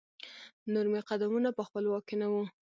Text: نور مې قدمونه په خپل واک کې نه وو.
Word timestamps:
نور 0.73 0.85
مې 0.91 1.01
قدمونه 1.09 1.49
په 1.57 1.61
خپل 1.67 1.83
واک 1.87 2.03
کې 2.07 2.15
نه 2.21 2.27
وو. 2.31 2.43